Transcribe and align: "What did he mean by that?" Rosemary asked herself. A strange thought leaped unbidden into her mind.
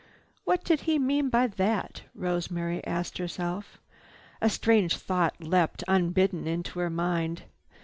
"What 0.45 0.63
did 0.63 0.79
he 0.89 0.97
mean 0.97 1.29
by 1.29 1.45
that?" 1.45 2.05
Rosemary 2.15 2.83
asked 2.87 3.19
herself. 3.19 3.77
A 4.41 4.49
strange 4.49 4.97
thought 4.97 5.35
leaped 5.43 5.83
unbidden 5.87 6.47
into 6.47 6.79
her 6.79 6.89
mind. 6.89 7.43